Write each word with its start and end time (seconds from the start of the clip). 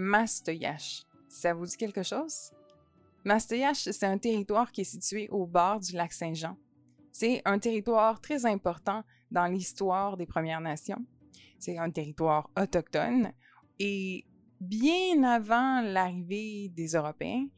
Mastoyache, 0.00 1.02
ça 1.28 1.52
vous 1.52 1.66
dit 1.66 1.76
quelque 1.76 2.04
chose? 2.04 2.52
Mastoyache, 3.24 3.90
c'est 3.90 4.04
un 4.04 4.16
territoire 4.16 4.70
qui 4.70 4.82
est 4.82 4.84
situé 4.84 5.28
au 5.28 5.44
bord 5.44 5.80
du 5.80 5.92
lac 5.96 6.12
Saint-Jean. 6.12 6.56
C'est 7.10 7.42
un 7.44 7.58
territoire 7.58 8.20
très 8.20 8.46
important 8.46 9.02
dans 9.32 9.46
l'histoire 9.46 10.16
des 10.16 10.24
Premières 10.24 10.60
Nations. 10.60 11.04
C'est 11.58 11.78
un 11.78 11.90
territoire 11.90 12.48
autochtone 12.56 13.32
et 13.80 14.24
bien 14.60 15.24
avant 15.24 15.80
l'arrivée 15.80 16.68
des 16.68 16.92
Européens, 16.92 17.48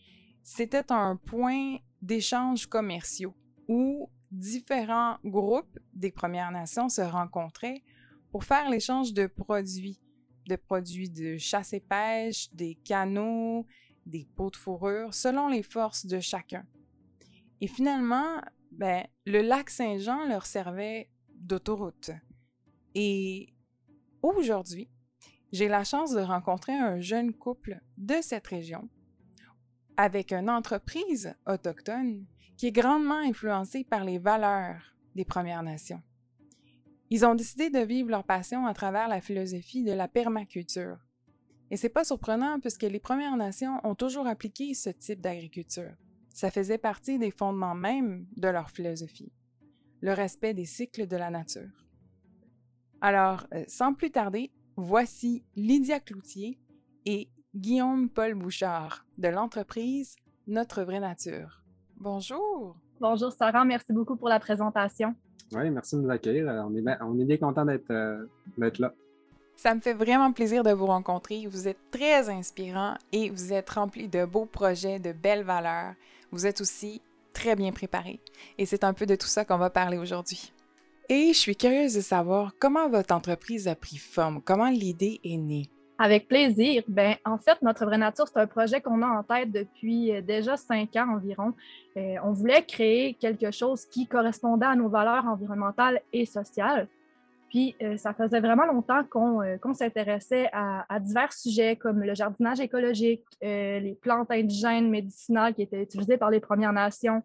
c'était 0.42 0.90
un 0.90 1.16
point 1.16 1.76
d'échanges 2.00 2.66
commerciaux 2.66 3.34
où 3.68 4.08
différents 4.30 5.18
groupes 5.26 5.78
des 5.92 6.10
Premières 6.10 6.52
Nations 6.52 6.88
se 6.88 7.02
rencontraient 7.02 7.82
pour 8.32 8.44
faire 8.44 8.70
l'échange 8.70 9.12
de 9.12 9.26
produits, 9.26 10.00
de 10.46 10.56
produits 10.56 11.10
de 11.10 11.36
chasse 11.36 11.72
et 11.72 11.80
pêche, 11.80 12.52
des 12.52 12.74
canaux, 12.76 13.66
des 14.06 14.26
pots 14.36 14.50
de 14.50 14.56
fourrure, 14.56 15.14
selon 15.14 15.48
les 15.48 15.62
forces 15.62 16.06
de 16.06 16.20
chacun. 16.20 16.64
Et 17.60 17.66
finalement, 17.66 18.40
ben, 18.72 19.06
le 19.26 19.42
lac 19.42 19.70
Saint-Jean 19.70 20.26
leur 20.26 20.46
servait 20.46 21.10
d'autoroute. 21.34 22.10
Et 22.94 23.52
aujourd'hui, 24.22 24.88
j'ai 25.52 25.68
la 25.68 25.84
chance 25.84 26.12
de 26.12 26.20
rencontrer 26.20 26.72
un 26.72 27.00
jeune 27.00 27.32
couple 27.32 27.80
de 27.96 28.16
cette 28.22 28.46
région 28.46 28.88
avec 29.96 30.32
une 30.32 30.48
entreprise 30.48 31.34
autochtone 31.46 32.24
qui 32.56 32.68
est 32.68 32.72
grandement 32.72 33.18
influencée 33.18 33.84
par 33.84 34.04
les 34.04 34.18
valeurs 34.18 34.94
des 35.14 35.24
Premières 35.24 35.62
Nations. 35.62 36.02
Ils 37.12 37.26
ont 37.26 37.34
décidé 37.34 37.70
de 37.70 37.80
vivre 37.80 38.08
leur 38.08 38.22
passion 38.22 38.66
à 38.66 38.74
travers 38.74 39.08
la 39.08 39.20
philosophie 39.20 39.82
de 39.82 39.92
la 39.92 40.06
permaculture. 40.06 40.96
Et 41.72 41.76
c'est 41.76 41.88
pas 41.88 42.04
surprenant 42.04 42.60
puisque 42.60 42.84
les 42.84 43.00
Premières 43.00 43.36
Nations 43.36 43.80
ont 43.84 43.96
toujours 43.96 44.28
appliqué 44.28 44.74
ce 44.74 44.90
type 44.90 45.20
d'agriculture. 45.20 45.92
Ça 46.28 46.52
faisait 46.52 46.78
partie 46.78 47.18
des 47.18 47.32
fondements 47.32 47.74
même 47.74 48.26
de 48.36 48.48
leur 48.48 48.70
philosophie, 48.70 49.32
le 50.00 50.12
respect 50.12 50.54
des 50.54 50.64
cycles 50.64 51.08
de 51.08 51.16
la 51.16 51.30
nature. 51.30 51.86
Alors, 53.00 53.46
euh, 53.54 53.64
sans 53.66 53.92
plus 53.92 54.12
tarder, 54.12 54.52
voici 54.76 55.44
Lydia 55.56 55.98
Cloutier 55.98 56.60
et 57.06 57.28
Guillaume 57.56 58.08
Paul 58.08 58.34
Bouchard 58.34 59.04
de 59.18 59.28
l'entreprise 59.28 60.14
Notre 60.46 60.82
Vraie 60.82 61.00
Nature. 61.00 61.64
Bonjour. 61.96 62.76
Bonjour 63.00 63.32
Sarah, 63.32 63.64
merci 63.64 63.92
beaucoup 63.92 64.16
pour 64.16 64.28
la 64.28 64.38
présentation. 64.38 65.16
Oui, 65.52 65.70
merci 65.70 65.96
de 65.96 66.02
nous 66.02 66.10
accueillir. 66.10 66.46
On 66.46 66.74
est 66.76 66.80
bien, 66.80 66.98
on 67.00 67.18
est 67.18 67.24
bien 67.24 67.36
content 67.36 67.66
euh, 67.68 68.26
d'être 68.56 68.78
là. 68.78 68.92
Ça 69.56 69.74
me 69.74 69.80
fait 69.80 69.92
vraiment 69.92 70.32
plaisir 70.32 70.62
de 70.62 70.70
vous 70.70 70.86
rencontrer. 70.86 71.46
Vous 71.46 71.68
êtes 71.68 71.90
très 71.90 72.30
inspirant 72.30 72.94
et 73.12 73.28
vous 73.30 73.52
êtes 73.52 73.68
rempli 73.70 74.08
de 74.08 74.24
beaux 74.24 74.46
projets, 74.46 74.98
de 74.98 75.12
belles 75.12 75.44
valeurs. 75.44 75.94
Vous 76.30 76.46
êtes 76.46 76.60
aussi 76.60 77.02
très 77.32 77.56
bien 77.56 77.72
préparé. 77.72 78.20
Et 78.58 78.66
c'est 78.66 78.84
un 78.84 78.94
peu 78.94 79.06
de 79.06 79.16
tout 79.16 79.26
ça 79.26 79.44
qu'on 79.44 79.58
va 79.58 79.70
parler 79.70 79.98
aujourd'hui. 79.98 80.52
Et 81.08 81.32
je 81.32 81.38
suis 81.38 81.56
curieuse 81.56 81.94
de 81.94 82.00
savoir 82.00 82.54
comment 82.58 82.88
votre 82.88 83.12
entreprise 83.14 83.66
a 83.66 83.74
pris 83.74 83.98
forme, 83.98 84.40
comment 84.42 84.70
l'idée 84.70 85.20
est 85.24 85.36
née. 85.36 85.68
Avec 86.02 86.28
plaisir. 86.28 86.82
Ben, 86.88 87.16
en 87.26 87.36
fait, 87.36 87.60
Notre 87.60 87.84
Vraie 87.84 87.98
Nature, 87.98 88.26
c'est 88.26 88.40
un 88.40 88.46
projet 88.46 88.80
qu'on 88.80 89.02
a 89.02 89.06
en 89.06 89.22
tête 89.22 89.52
depuis 89.52 90.16
euh, 90.16 90.22
déjà 90.22 90.56
cinq 90.56 90.96
ans 90.96 91.16
environ. 91.16 91.52
Euh, 91.98 92.14
on 92.24 92.32
voulait 92.32 92.64
créer 92.64 93.12
quelque 93.12 93.50
chose 93.50 93.84
qui 93.84 94.06
correspondait 94.06 94.64
à 94.64 94.74
nos 94.74 94.88
valeurs 94.88 95.26
environnementales 95.26 96.00
et 96.14 96.24
sociales. 96.24 96.88
Puis, 97.50 97.76
euh, 97.82 97.98
ça 97.98 98.14
faisait 98.14 98.40
vraiment 98.40 98.64
longtemps 98.64 99.04
qu'on 99.04 99.74
s'intéressait 99.74 100.48
à, 100.54 100.98
divers 101.00 101.34
sujets 101.34 101.76
comme 101.76 102.02
le 102.02 102.14
jardinage 102.14 102.60
écologique, 102.60 103.24
les 103.42 103.98
plantes 104.00 104.30
indigènes 104.30 104.88
médicinales 104.88 105.52
qui 105.52 105.60
étaient 105.60 105.82
utilisées 105.82 106.16
par 106.16 106.30
les 106.30 106.40
Premières 106.40 106.72
Nations 106.72 107.22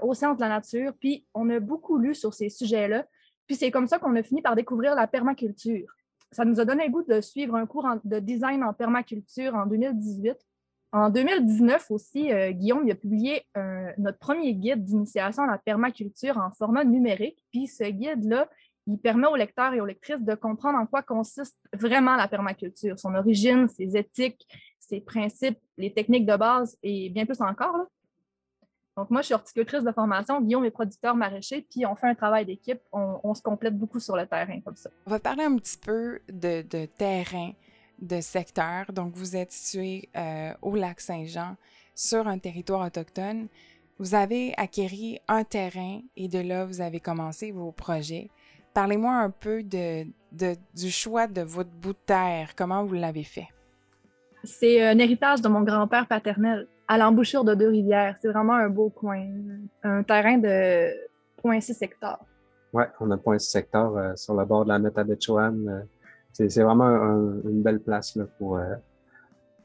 au 0.00 0.14
centre 0.14 0.36
de 0.36 0.40
la 0.40 0.48
nature. 0.48 0.94
Puis, 0.98 1.26
on 1.34 1.50
a 1.50 1.60
beaucoup 1.60 1.98
lu 1.98 2.14
sur 2.14 2.32
ces 2.32 2.48
sujets-là. 2.48 3.04
Puis, 3.46 3.56
c'est 3.56 3.70
comme 3.70 3.86
ça 3.86 3.98
qu'on 3.98 4.16
a 4.16 4.22
fini 4.22 4.40
par 4.40 4.56
découvrir 4.56 4.94
la 4.94 5.06
permaculture 5.06 5.97
ça 6.32 6.44
nous 6.44 6.60
a 6.60 6.64
donné 6.64 6.86
le 6.86 6.92
goût 6.92 7.02
de 7.02 7.20
suivre 7.20 7.54
un 7.54 7.66
cours 7.66 7.86
de 8.04 8.18
design 8.18 8.62
en 8.62 8.72
permaculture 8.72 9.54
en 9.54 9.66
2018. 9.66 10.36
En 10.92 11.10
2019 11.10 11.90
aussi, 11.90 12.32
euh, 12.32 12.50
Guillaume 12.50 12.88
a 12.90 12.94
publié 12.94 13.44
notre 13.98 14.18
premier 14.18 14.54
guide 14.54 14.84
d'initiation 14.84 15.42
à 15.42 15.46
la 15.46 15.58
permaculture 15.58 16.38
en 16.38 16.50
format 16.50 16.84
numérique. 16.84 17.44
Puis 17.50 17.66
ce 17.66 17.84
guide-là, 17.84 18.48
il 18.88 18.98
permet 18.98 19.26
aux 19.26 19.36
lecteurs 19.36 19.74
et 19.74 19.80
aux 19.80 19.86
lectrices 19.86 20.22
de 20.22 20.34
comprendre 20.34 20.78
en 20.78 20.86
quoi 20.86 21.02
consiste 21.02 21.58
vraiment 21.74 22.16
la 22.16 22.26
permaculture, 22.26 22.98
son 22.98 23.14
origine, 23.14 23.68
ses 23.68 23.96
éthiques, 23.96 24.46
ses 24.78 25.00
principes, 25.00 25.58
les 25.76 25.92
techniques 25.92 26.24
de 26.24 26.36
base 26.36 26.76
et 26.82 27.10
bien 27.10 27.26
plus 27.26 27.40
encore. 27.42 27.86
Donc, 28.98 29.10
moi, 29.10 29.20
je 29.20 29.26
suis 29.26 29.34
horticultrice 29.34 29.84
de 29.84 29.92
formation, 29.92 30.40
Guillaume 30.40 30.64
est 30.64 30.72
producteur 30.72 31.14
maraîcher, 31.14 31.64
puis 31.70 31.86
on 31.86 31.94
fait 31.94 32.08
un 32.08 32.16
travail 32.16 32.44
d'équipe, 32.44 32.80
on, 32.90 33.32
se 33.32 33.40
complète 33.40 33.78
beaucoup 33.78 34.00
sur 34.00 34.16
le 34.16 34.26
terrain 34.26 34.60
comme 34.64 34.74
ça. 34.74 34.90
On 35.06 35.10
va 35.10 35.20
parler 35.20 35.44
un 35.44 35.54
petit 35.54 35.78
peu 35.78 36.18
de, 36.28 36.62
terrain, 36.86 37.52
de 38.00 38.20
secteur. 38.20 38.92
Donc, 38.92 39.14
vous 39.14 39.36
êtes 39.36 39.52
situé 39.52 40.08
euh, 40.16 40.52
au 40.62 40.74
lac 40.74 41.00
Saint-Jean, 41.00 41.54
sur 41.94 42.26
un 42.26 42.38
territoire 42.38 42.84
autochtone. 42.84 43.46
Vous 44.00 44.16
avez 44.16 44.52
acquéri 44.56 45.20
un 45.28 45.44
terrain 45.44 46.00
et 46.16 46.26
de 46.26 46.40
là, 46.40 46.64
vous 46.64 46.80
avez 46.80 46.98
commencé 46.98 47.52
vos 47.52 47.70
projets. 47.70 48.30
Parlez-moi 48.74 49.12
un 49.12 49.30
peu 49.30 49.62
de, 49.62 50.06
du 50.32 50.90
choix 50.90 51.28
de 51.28 51.42
votre 51.42 51.70
bout 51.70 51.92
de 51.92 51.98
terre. 52.04 52.56
Comment 52.56 52.84
vous 52.84 52.94
l'avez 52.94 53.22
fait? 53.22 53.46
C'est 54.42 54.84
un 54.84 54.98
héritage 54.98 55.40
de 55.40 55.46
mon 55.46 55.62
grand-père 55.62 56.08
paternel 56.08 56.66
à 56.88 56.96
l'embouchure 56.96 57.44
de 57.44 57.54
deux 57.54 57.68
rivières. 57.68 58.16
C'est 58.20 58.28
vraiment 58.28 58.54
un 58.54 58.70
beau 58.70 58.88
coin. 58.88 59.24
Un 59.82 60.02
terrain 60.02 60.38
de 60.38 60.88
0.6 61.44 61.84
hectares. 61.84 62.24
Oui, 62.72 62.84
on 63.00 63.10
a 63.10 63.16
0.6 63.16 63.58
hectares 63.58 63.96
euh, 63.96 64.16
sur 64.16 64.34
le 64.34 64.44
bord 64.44 64.64
de 64.64 64.70
la 64.70 64.78
Métabetchouane. 64.78 65.68
Euh, 65.68 65.82
c'est 66.32 66.62
vraiment 66.62 66.86
une 66.88 67.62
belle 67.62 67.80
place 67.80 68.14
là, 68.14 68.24
pour, 68.38 68.58
euh, 68.58 68.74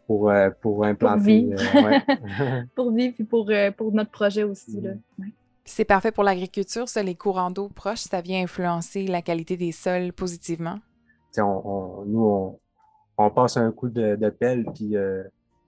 pour, 0.07 0.31
pour 0.59 0.85
implanter. 0.85 1.49
Pour 1.49 1.81
vivre. 1.81 2.63
pour 2.75 2.91
vivre 2.91 3.15
et 3.19 3.23
pour, 3.23 3.51
pour 3.77 3.91
notre 3.93 4.11
projet 4.11 4.43
aussi. 4.43 4.81
Mm. 4.81 5.23
C'est 5.65 5.85
parfait 5.85 6.11
pour 6.11 6.23
l'agriculture, 6.23 6.89
ça, 6.89 7.03
les 7.03 7.15
courants 7.15 7.51
d'eau 7.51 7.69
proches, 7.69 7.99
ça 7.99 8.21
vient 8.21 8.43
influencer 8.43 9.07
la 9.07 9.21
qualité 9.21 9.55
des 9.55 9.71
sols 9.71 10.11
positivement? 10.11 10.79
On, 11.37 12.03
nous, 12.05 12.25
on, 12.25 12.59
on, 13.17 13.29
passe 13.29 13.55
un 13.57 13.71
coup 13.71 13.87
de, 13.87 14.15
de 14.15 14.29
pelle, 14.29 14.65
puis 14.73 14.95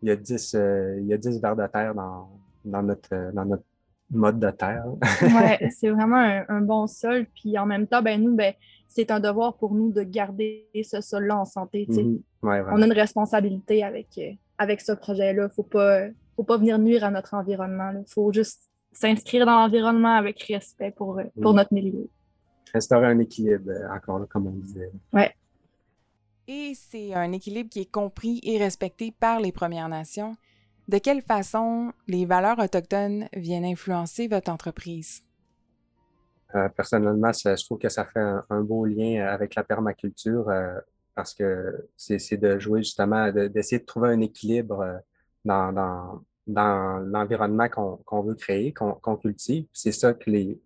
il 0.06 0.10
y 0.10 0.12
a 0.12 0.16
10, 0.16 0.54
euh, 0.54 1.00
il 1.02 1.08
y 1.08 1.14
a 1.14 1.18
10 1.18 1.42
vers 1.42 1.56
de 1.56 1.66
terre 1.66 1.96
dans, 1.96 2.30
dans, 2.64 2.84
notre, 2.84 3.10
euh, 3.12 3.32
dans 3.32 3.44
notre 3.44 3.64
mode 4.12 4.40
de 4.40 4.52
terre. 4.52 4.86
oui, 5.24 5.70
c'est 5.72 5.90
vraiment 5.90 6.44
un, 6.48 6.62
bon 6.62 6.86
sol. 6.86 7.26
Puis 7.34 7.58
en 7.58 7.66
même 7.66 7.88
temps, 7.88 8.04
ben, 8.04 8.22
nous, 8.22 8.36
ben, 8.36 8.54
c'est 8.88 9.10
un 9.10 9.20
devoir 9.20 9.58
pour 9.58 9.74
nous 9.74 9.92
de 9.92 10.04
garder 10.04 10.70
ce 10.84 11.02
sol-là 11.02 11.40
en 11.40 11.46
santé. 11.46 11.88
Mhm. 11.90 12.22
On 12.44 12.82
a 12.82 12.86
une 12.86 12.94
responsabilité 12.94 13.84
avec, 13.84 14.10
euh, 14.20 14.34
avec 14.60 14.82
ce 14.82 14.92
projet-là. 14.92 15.42
Il 15.42 15.46
ne 15.46 15.48
faut 15.48 15.64
pas, 15.64 16.02
faut 16.36 16.44
pas 16.44 16.58
venir 16.58 16.78
nuire 16.78 17.04
à 17.04 17.10
notre 17.10 17.34
environnement. 17.34 17.92
Il 17.98 18.06
faut 18.08 18.32
juste 18.32 18.70
s'inscrire 18.92 19.48
dans 19.48 19.56
l'environnement 19.56 20.16
avec 20.16 20.40
respect 20.44 20.92
pour, 20.92 21.20
pour 21.42 21.52
mhm. 21.52 21.58
notre 21.58 21.74
milieu. 21.74 22.08
Restaurer 22.72 23.08
un 23.08 23.18
équilibre, 23.18 23.72
encore 23.92 24.28
comme 24.28 24.46
on 24.46 24.52
disait. 24.52 24.92
Oui. 25.14 25.24
Et 26.48 26.74
c'est 26.76 27.14
un 27.14 27.32
équilibre 27.32 27.70
qui 27.70 27.82
est 27.82 27.92
compris 27.92 28.40
et 28.44 28.58
respecté 28.58 29.12
par 29.12 29.40
les 29.40 29.52
Premières 29.52 29.90
Nations. 29.90 30.36
De 30.88 31.00
quelle 31.00 31.24
façon 31.24 31.92
les 32.08 32.26
valeurs 32.26 32.60
autochtones 32.60 33.28
viennent 33.34 33.66
influencer 33.66 34.28
votre 34.28 34.52
entreprise? 34.52 35.24
Euh, 36.54 36.70
personnellement, 36.70 37.32
je 37.34 37.66
trouve 37.66 37.80
que 37.80 37.90
ça 37.90 38.06
fait 38.06 38.20
un, 38.50 38.62
beau 38.62 38.86
lien 38.86 39.26
avec 39.26 39.56
la 39.56 39.64
permaculture 39.64 40.48
euh, 40.50 40.80
parce 41.16 41.34
que 41.34 41.88
c'est 41.98 42.38
de 42.38 42.60
jouer 42.60 42.84
justement, 42.84 43.32
d'essayer 43.32 43.80
de, 43.80 43.86
trouver 43.86 44.10
un 44.10 44.22
équilibre 44.22 44.82
euh, 44.82 44.98
dans, 45.44 46.22
l'environnement 46.48 47.68
qu'on 47.70 48.22
veut 48.22 48.36
créer, 48.36 48.72
qu'on 48.72 49.18
cultive. 49.18 49.66
C'est 49.74 49.92
ça 49.92 50.14
que 50.14 50.30
les, 50.30 50.60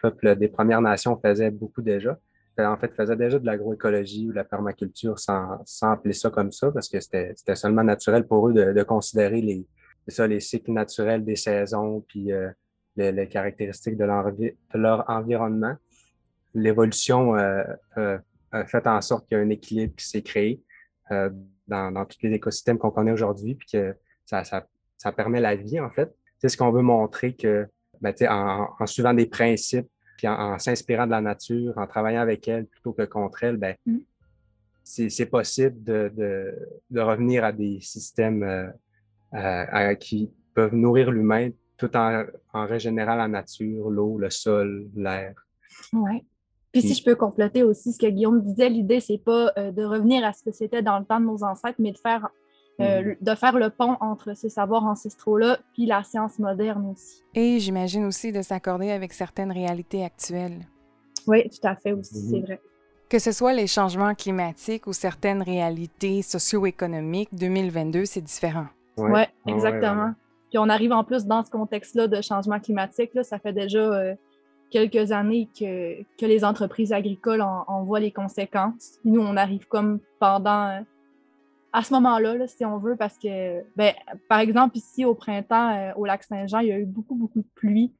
peuples 0.00 0.36
des 0.36 0.48
Premières 0.48 0.82
Nations 0.82 1.18
faisaient 1.18 1.50
beaucoup 1.50 1.80
déjà. 1.80 2.18
En 2.58 2.76
fait, 2.76 2.94
faisaient 2.94 3.16
déjà 3.16 3.38
de 3.38 3.46
l'agroécologie 3.46 4.28
ou 4.28 4.30
de 4.30 4.36
la 4.36 4.44
permaculture 4.44 5.18
sans, 5.18 5.64
appeler 5.82 6.14
ça 6.14 6.30
comme 6.30 6.52
ça, 6.52 6.70
parce 6.70 6.88
que 6.88 7.00
c'était 7.00 7.34
seulement 7.54 7.82
naturel 7.82 8.26
pour 8.26 8.48
eux 8.48 8.52
de, 8.52 8.82
considérer 8.82 9.40
les, 9.40 9.66
ça, 10.08 10.26
les 10.26 10.40
cycles 10.40 10.72
naturels 10.72 11.24
des 11.24 11.36
saisons, 11.36 12.04
puis 12.06 12.32
euh, 12.32 12.50
les, 12.96 13.28
caractéristiques 13.28 13.96
de 13.96 14.04
leur, 14.04 15.10
environnement. 15.10 15.74
L'évolution 16.54 17.36
euh, 17.36 17.64
a 18.52 18.64
fait 18.66 18.86
en 18.86 19.00
sorte 19.00 19.26
qu'il 19.26 19.36
y 19.36 19.40
a 19.40 19.44
un 19.44 19.50
équilibre 19.50 19.94
qui 19.96 20.06
s'est 20.06 20.22
créé 20.22 20.62
euh, 21.10 21.30
dans, 21.66 22.04
tous 22.04 22.18
les 22.22 22.32
écosystèmes 22.34 22.78
qu'on 22.78 22.92
connaît 22.92 23.12
aujourd'hui, 23.12 23.56
puis 23.56 23.68
que 23.72 23.96
ça 24.24 25.12
permet 25.16 25.40
la 25.40 25.56
vie, 25.56 25.80
en 25.80 25.90
fait. 25.90 26.14
C'est 26.38 26.48
ce 26.48 26.56
qu'on 26.56 26.70
veut 26.70 26.82
montrer 26.82 27.34
que, 27.34 27.66
ben, 28.00 28.14
en, 28.28 28.68
en 28.78 28.86
suivant 28.86 29.14
des 29.14 29.26
principes 29.26 29.88
puis 30.16 30.28
en, 30.28 30.58
s'inspirant 30.58 31.06
de 31.06 31.10
la 31.10 31.20
nature, 31.20 31.76
en 31.76 31.86
travaillant 31.86 32.20
avec 32.20 32.46
elle 32.48 32.66
plutôt 32.66 32.92
que 32.92 33.02
contre 33.02 33.44
elle, 33.44 33.56
ben, 33.56 33.74
mm. 33.86 33.98
c'est 34.84 35.26
possible 35.26 35.82
de, 35.82 36.12
de, 36.14 36.54
de, 36.90 37.00
revenir 37.00 37.44
à 37.44 37.52
des 37.52 37.80
systèmes 37.80 38.42
euh, 38.42 38.68
euh, 39.34 39.94
qui 39.94 40.30
peuvent 40.54 40.74
nourrir 40.74 41.10
l'humain 41.10 41.50
tout 41.76 41.96
en, 41.96 42.24
en, 42.52 42.66
régénérant 42.66 43.16
la 43.16 43.28
nature, 43.28 43.90
l'eau, 43.90 44.18
le 44.18 44.30
sol, 44.30 44.88
l'air. 44.94 45.34
Oui. 45.92 46.24
Puis 46.72 46.82
si 46.82 46.94
je 46.94 47.04
peux 47.04 47.14
compléter 47.14 47.62
aussi 47.62 47.92
ce 47.92 47.98
que 47.98 48.06
Guillaume 48.06 48.42
disait, 48.42 48.68
l'idée, 48.68 48.98
c'est 48.98 49.22
pas 49.24 49.52
euh, 49.56 49.70
de 49.70 49.84
revenir 49.84 50.24
à 50.24 50.32
ce 50.32 50.42
que 50.42 50.50
c'était 50.50 50.82
dans 50.82 50.98
le 50.98 51.04
temps 51.04 51.20
de 51.20 51.26
nos 51.26 51.44
ancêtres, 51.44 51.76
mais 51.78 51.92
de 51.92 51.98
faire 51.98 52.28
euh, 52.80 53.02
mhm. 53.02 53.16
de 53.20 53.34
faire 53.36 53.56
le 53.56 53.70
pont 53.70 53.96
entre 54.00 54.34
ces 54.34 54.48
savoirs 54.48 54.84
ancestraux-là 54.84 55.58
puis 55.74 55.86
la 55.86 56.02
science 56.02 56.40
moderne 56.40 56.90
aussi. 56.90 57.22
Et 57.34 57.60
j'imagine 57.60 58.04
aussi 58.04 58.32
de 58.32 58.42
s'accorder 58.42 58.90
avec 58.90 59.12
certaines 59.12 59.52
réalités 59.52 60.04
actuelles. 60.04 60.66
Oui, 61.28 61.48
tout 61.48 61.66
à 61.66 61.76
fait 61.76 61.92
aussi, 61.92 62.16
c'est 62.16 62.38
mhm. 62.38 62.44
vrai. 62.44 62.60
Que 63.08 63.20
ce 63.20 63.30
soit 63.30 63.52
les 63.52 63.68
changements 63.68 64.14
climatiques 64.14 64.88
ou 64.88 64.92
certaines 64.92 65.42
réalités 65.42 66.22
socio-économiques, 66.22 67.28
2022, 67.32 68.06
c'est 68.06 68.22
différent. 68.22 68.66
Oui, 68.96 69.10
ouais, 69.10 69.28
exactement. 69.46 70.12
puis 70.48 70.58
on 70.58 70.68
arrive 70.68 70.92
en 70.92 71.04
plus 71.04 71.26
dans 71.26 71.44
ce 71.44 71.50
contexte-là 71.50 72.08
de 72.08 72.20
changement 72.22 72.58
climatique, 72.58 73.14
là, 73.14 73.22
ça 73.22 73.38
fait 73.38 73.52
déjà 73.52 73.78
euh, 73.78 74.14
quelques 74.70 75.12
années 75.12 75.48
que, 75.56 76.02
que 76.18 76.26
les 76.26 76.44
entreprises 76.44 76.92
agricoles 76.92 77.42
en, 77.42 77.64
en, 77.68 77.84
voient 77.84 78.00
les 78.00 78.10
conséquences. 78.10 78.98
Nous, 79.04 79.20
on 79.20 79.36
arrive 79.36 79.66
comme 79.68 80.00
pendant 80.18 80.84
à 81.74 81.82
ce 81.82 81.92
moment-là, 81.94 82.46
si 82.46 82.64
on 82.64 82.78
veut, 82.78 82.94
parce 82.94 83.18
que, 83.18 83.64
ben, 83.74 83.92
par 84.28 84.38
exemple, 84.38 84.76
ici 84.76 85.04
au 85.04 85.16
printemps, 85.16 85.76
euh, 85.76 85.92
au 85.96 86.04
lac 86.04 86.22
Saint-Jean, 86.22 86.60
il 86.60 86.68
y 86.68 86.72
a 86.72 86.78
eu 86.78 86.86
beaucoup, 86.86 87.16
beaucoup 87.16 87.40
de 87.40 87.48
pluie. 87.56 87.92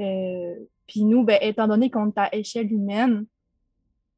Euh, 0.00 0.54
puis 0.86 1.04
nous, 1.04 1.22
ben, 1.22 1.36
étant 1.42 1.68
donné 1.68 1.90
qu'on 1.90 2.08
est 2.08 2.18
à 2.18 2.34
échelle 2.34 2.72
humaine, 2.72 3.26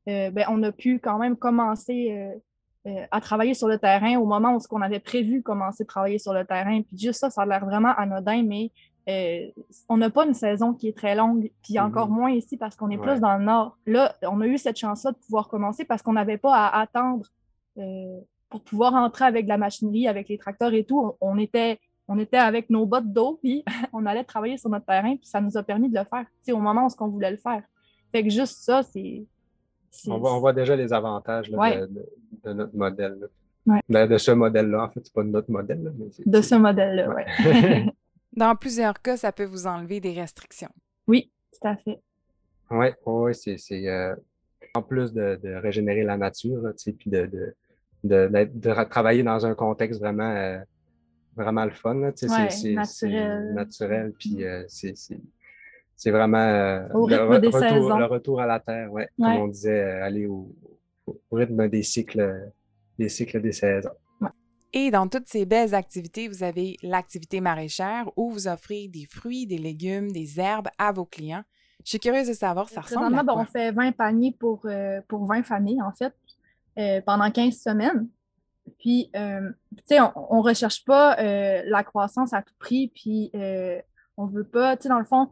euh, 0.09 0.31
ben, 0.31 0.47
on 0.49 0.63
a 0.63 0.71
pu 0.71 1.01
quand 1.01 1.19
même 1.19 1.37
commencer 1.37 2.41
à 3.11 3.21
travailler 3.21 3.55
sur 3.55 3.67
le 3.67 3.79
terrain 3.79 4.19
au 4.19 4.27
moment 4.27 4.55
où 4.55 4.59
on 4.71 4.83
avait 4.83 5.01
prévu 5.01 5.43
commencer 5.43 5.83
à 5.83 5.87
travailler 5.87 6.19
sur 6.19 6.35
le 6.35 6.45
terrain. 6.45 6.83
Puis 6.83 6.99
juste 6.99 7.19
ça, 7.19 7.31
ça 7.31 7.43
a 7.43 7.47
l'air 7.47 7.65
vraiment 7.65 7.95
anodin, 7.97 8.45
mais 8.45 8.71
on 9.89 9.97
n'a 9.97 10.11
pas 10.11 10.27
une 10.27 10.35
saison 10.35 10.73
qui 10.75 10.89
est 10.89 10.97
très 10.97 11.17
longue, 11.17 11.51
puis 11.63 11.81
encore 11.81 12.11
mm-hmm. 12.11 12.15
moins 12.15 12.31
ici 12.31 12.57
parce 12.59 12.77
qu'on 12.77 12.91
est 12.91 12.99
plus 12.99 13.21
dans 13.21 13.39
le 13.39 13.45
nord. 13.45 13.77
Là, 13.87 14.15
on 14.23 14.41
a 14.43 14.47
eu 14.47 14.59
cette 14.59 14.79
chance-là 14.79 15.13
de 15.13 15.17
pouvoir 15.17 15.49
commencer 15.49 15.85
parce 15.85 16.03
qu'on 16.03 16.13
n'avait 16.13 16.39
pas 16.39 16.55
à 16.55 16.81
attendre 16.81 17.27
pour 18.55 18.63
pouvoir 18.63 18.95
entrer 18.95 19.25
avec 19.25 19.47
de 19.47 19.49
la 19.49 19.59
machinerie, 19.59 20.07
avec 20.07 20.29
les 20.29 20.39
tracteurs 20.39 20.73
et 20.75 20.85
tout, 20.85 21.17
on, 21.21 21.39
était, 21.39 21.81
on 22.07 22.21
était 22.21 22.37
avec 22.37 22.71
nos 22.71 22.87
bottes 22.87 23.13
d'eau, 23.13 23.41
puis 23.43 23.65
on 23.93 24.07
allait 24.07 24.23
travailler 24.23 24.59
sur 24.59 24.71
notre 24.71 24.87
terrain, 24.87 25.17
puis 25.17 25.27
ça 25.27 25.41
nous 25.41 25.57
a 25.57 25.65
permis 25.65 25.89
de 25.89 25.99
le 25.99 26.05
faire 26.05 26.25
au 26.55 26.61
moment 26.61 26.87
où 26.87 27.03
on 27.03 27.09
voulait 27.09 27.33
le 27.33 27.37
faire. 27.37 27.65
Fait 28.13 28.23
que 28.23 28.31
juste 28.31 28.63
ça, 28.63 28.85
c'est. 28.85 29.25
On 30.07 30.19
voit, 30.19 30.37
on 30.37 30.39
voit, 30.39 30.53
déjà 30.53 30.77
les 30.77 30.93
avantages 30.93 31.51
de, 31.51 32.53
notre 32.53 32.77
modèle. 32.77 33.29
De, 33.89 34.19
ce 34.19 34.31
modèle-là. 34.31 34.85
En 34.85 34.89
fait, 34.91 35.01
c'est 35.03 35.13
pas 35.13 35.25
notre 35.25 35.51
modèle. 35.51 35.93
mais 35.99 36.07
de 36.25 36.41
ce 36.41 36.55
modèle-là, 36.55 37.13
oui. 37.13 37.91
Dans 38.37 38.55
plusieurs 38.55 39.03
cas, 39.03 39.17
ça 39.17 39.33
peut 39.33 39.47
vous 39.47 39.67
enlever 39.67 39.99
des 39.99 40.13
restrictions. 40.13 40.71
Oui, 41.09 41.29
tout 41.51 41.67
à 41.67 41.75
fait. 41.75 41.99
Oui, 42.71 42.87
ouais, 43.05 43.33
c'est. 43.35 43.89
Euh, 43.89 44.15
en 44.75 44.83
plus 44.83 45.13
de, 45.13 45.39
régénérer 45.57 46.05
la 46.05 46.17
nature, 46.17 46.73
puis 46.99 47.11
de, 47.11 47.55
de, 48.05 48.51
de, 48.55 48.85
travailler 48.85 49.23
dans 49.23 49.47
un 49.47 49.55
contexte 49.55 50.01
vraiment, 50.01 50.31
euh, 50.31 50.59
vraiment 51.37 51.65
le 51.65 51.71
fun. 51.71 52.11
c'est 52.15 52.73
naturel. 52.73 53.55
naturel. 53.55 54.13
Puis 54.19 54.37
mm. 54.37 54.43
euh, 54.43 54.65
c'est 55.97 56.11
vraiment 56.11 56.39
euh, 56.39 56.87
le, 56.93 57.01
retour, 57.01 57.99
le, 57.99 58.05
retour, 58.05 58.41
à 58.41 58.47
la 58.47 58.61
terre, 58.61 58.93
ouais, 58.93 59.09
comme 59.19 59.37
on 59.37 59.49
disait, 59.49 59.81
aller 59.81 60.27
au, 60.27 60.55
rythme 61.33 61.69
des 61.69 61.83
cycles, 61.83 62.53
des 62.99 63.09
cycles 63.09 63.41
des 63.41 63.53
saisons. 63.53 63.91
Et 64.77 64.91
dans 64.91 65.07
toutes 65.07 65.29
ces 65.29 65.47
belles 65.47 65.73
activités, 65.73 66.27
vous 66.27 66.43
avez 66.43 66.77
l'activité 66.83 67.41
maraîchère 67.41 68.11
où 68.17 68.31
vous 68.31 68.49
offrez 68.49 68.89
des 68.89 69.07
fruits, 69.09 69.47
des 69.47 69.59
légumes, 69.59 70.11
des 70.11 70.41
herbes 70.41 70.69
à 70.79 70.91
vos 70.91 71.05
clients. 71.05 71.45
Je 71.85 71.91
suis 71.91 72.01
curieuse 72.01 72.27
de 72.27 72.33
savoir, 72.33 72.69
ça 72.69 72.81
ressemble 72.81 73.17
à 73.17 73.23
quoi? 73.23 73.39
on 73.39 73.45
fait 73.45 73.71
20 73.71 73.93
paniers 73.93 74.35
pour, 74.37 74.67
pour 75.07 75.27
20 75.27 75.45
familles, 75.45 75.81
en 75.81 75.93
fait. 75.93 76.13
Euh, 76.77 77.01
pendant 77.01 77.31
15 77.31 77.57
semaines. 77.57 78.09
Puis, 78.81 79.09
euh, 79.15 79.49
tu 79.77 79.83
sais, 79.85 80.01
on 80.01 80.39
ne 80.39 80.43
recherche 80.43 80.85
pas 80.85 81.17
euh, 81.21 81.63
la 81.67 81.85
croissance 81.85 82.33
à 82.33 82.43
tout 82.43 82.55
prix, 82.59 82.91
puis 82.93 83.31
on 84.17 84.27
ne 84.27 84.33
veut 84.33 84.45
pas, 84.45 84.77
tu 84.77 84.83
sais, 84.85 84.89
dans 84.89 84.99
le 84.99 85.05
fond, 85.05 85.31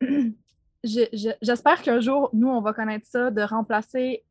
j'espère 0.82 1.82
qu'un 1.82 2.00
jour, 2.00 2.30
nous, 2.32 2.48
on 2.48 2.60
va 2.60 2.72
connaître 2.72 3.06
ça, 3.06 3.30
de 3.30 3.42
remplacer 3.42 4.24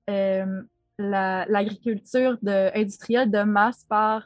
l'agriculture 0.98 2.38
industrielle 2.76 3.32
de 3.32 3.44
masse 3.44 3.86
par 3.86 4.26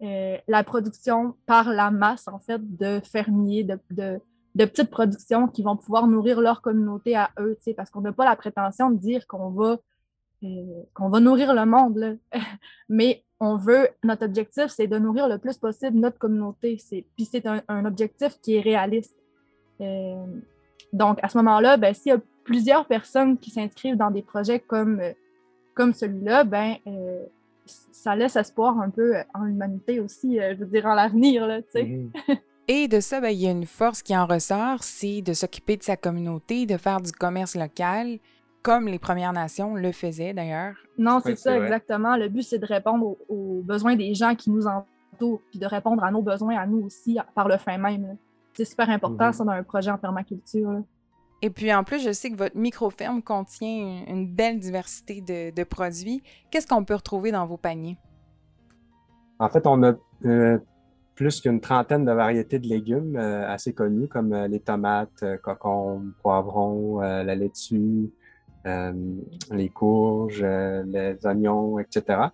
la 0.00 0.64
production 0.64 1.34
par 1.46 1.70
la 1.70 1.90
masse, 1.90 2.28
en 2.28 2.40
fait, 2.40 2.60
de 2.76 3.00
fermiers, 3.00 3.64
de, 3.64 3.78
de, 3.90 4.20
de, 4.54 4.64
petites 4.66 4.90
productions 4.90 5.48
qui 5.48 5.62
vont 5.62 5.78
pouvoir 5.78 6.08
nourrir 6.08 6.42
leur 6.42 6.60
communauté 6.60 7.16
à 7.16 7.30
eux, 7.38 7.56
tu 7.56 7.70
sais, 7.70 7.74
parce 7.74 7.88
qu'on 7.88 8.02
n'a 8.02 8.12
pas 8.12 8.26
la 8.26 8.36
prétention 8.36 8.90
de 8.90 8.98
dire 8.98 9.26
qu'on 9.26 9.48
va 9.48 9.78
qu'on 10.40 11.08
va 11.08 11.20
nourrir 11.20 11.54
le 11.54 11.64
monde, 11.64 12.18
mais 12.88 13.24
on 13.40 13.56
veut, 13.56 13.88
notre 14.02 14.24
objectif, 14.24 14.66
c'est 14.68 14.86
de 14.86 14.98
nourrir 14.98 15.28
le 15.28 15.38
plus 15.38 15.58
possible 15.58 15.98
notre 15.98 16.18
communauté. 16.18 16.78
Puis 17.16 17.24
c'est 17.24 17.44
un, 17.46 17.84
objectif 17.84 18.38
qui 18.40 18.56
est 18.56 18.60
réaliste. 18.60 19.16
Euh, 19.80 20.24
donc, 20.92 21.18
à 21.22 21.28
ce 21.28 21.36
moment-là, 21.38 21.76
ben, 21.76 21.92
s'il 21.92 22.10
y 22.10 22.14
a 22.14 22.20
plusieurs 22.44 22.86
personnes 22.86 23.38
qui 23.38 23.50
s'inscrivent 23.50 23.96
dans 23.96 24.10
des 24.10 24.22
projets 24.22 24.60
comme, 24.60 25.00
euh, 25.00 25.12
comme 25.74 25.92
celui-là, 25.92 26.44
ben, 26.44 26.76
euh, 26.86 27.24
ça 27.66 28.14
laisse 28.14 28.36
espoir 28.36 28.78
un 28.78 28.90
peu 28.90 29.14
en 29.34 29.44
l'humanité 29.44 30.00
aussi, 30.00 30.36
je 30.38 30.56
veux 30.56 30.66
dire, 30.66 30.86
en 30.86 30.94
l'avenir. 30.94 31.46
Mm-hmm. 31.46 32.10
Et 32.68 32.88
de 32.88 33.00
ça, 33.00 33.20
ben, 33.20 33.28
il 33.28 33.40
y 33.40 33.46
a 33.46 33.50
une 33.50 33.66
force 33.66 34.02
qui 34.02 34.16
en 34.16 34.26
ressort, 34.26 34.82
c'est 34.82 35.22
de 35.22 35.32
s'occuper 35.32 35.76
de 35.76 35.82
sa 35.82 35.96
communauté, 35.96 36.66
de 36.66 36.76
faire 36.76 37.00
du 37.00 37.12
commerce 37.12 37.56
local, 37.56 38.18
comme 38.64 38.88
les 38.88 38.98
Premières 38.98 39.34
Nations 39.34 39.74
le 39.74 39.92
faisaient 39.92 40.32
d'ailleurs. 40.32 40.74
Non, 40.96 41.20
c'est 41.22 41.36
ça, 41.36 41.56
exactement. 41.56 42.16
Le 42.16 42.28
but, 42.28 42.42
c'est 42.42 42.58
de 42.58 42.66
répondre 42.66 43.16
aux, 43.28 43.62
besoins 43.62 43.94
des 43.94 44.14
gens 44.14 44.34
qui 44.34 44.50
nous 44.50 44.66
entourent, 44.66 45.42
puis 45.50 45.58
de 45.58 45.66
répondre 45.66 46.02
à 46.02 46.10
nos 46.10 46.22
besoins 46.22 46.56
à 46.56 46.66
nous 46.66 46.82
aussi 46.86 47.18
par 47.34 47.46
le 47.46 47.58
fin 47.58 47.76
même. 47.76 48.16
C'est 48.54 48.64
super 48.64 48.88
important, 48.88 49.26
mhm. 49.26 49.32
ça, 49.32 49.44
dans 49.44 49.52
un 49.52 49.62
projet 49.62 49.90
en 49.90 49.98
permaculture. 49.98 50.82
Et 51.42 51.50
puis 51.50 51.74
en 51.74 51.84
plus, 51.84 52.02
je 52.02 52.10
sais 52.10 52.30
que 52.30 52.36
votre 52.36 52.56
micro-ferme 52.56 53.22
contient 53.22 54.04
une, 54.08 54.26
belle 54.26 54.58
diversité 54.58 55.20
de, 55.20 55.64
produits. 55.64 56.22
Qu'est-ce 56.50 56.66
qu'on 56.66 56.84
peut 56.84 56.94
retrouver 56.94 57.32
dans 57.32 57.44
vos 57.44 57.58
paniers? 57.58 57.98
En 59.38 59.50
fait, 59.50 59.66
on 59.66 59.82
a 59.82 59.92
euh, 60.24 60.58
plus 61.14 61.42
qu'une 61.42 61.60
trentaine 61.60 62.06
de 62.06 62.12
variétés 62.12 62.58
de 62.58 62.66
légumes 62.66 63.16
euh, 63.16 63.46
assez 63.46 63.74
connus, 63.74 64.08
comme 64.08 64.32
euh, 64.32 64.48
les 64.48 64.60
tomates, 64.60 65.22
cocombes, 65.42 66.12
poivrons, 66.22 67.00
la 67.00 67.34
laitue, 67.34 67.74
euh, 67.76 68.23
les 68.64 69.68
courges, 69.68 70.42
euh, 70.42 70.82
les 70.86 71.26
oignons, 71.26 71.78
etc. 71.78 72.28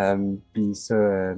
Euh, 0.00 0.34
puis 0.52 0.74
ça, 0.74 1.34